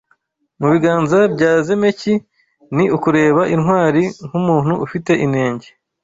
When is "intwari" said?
3.55-4.03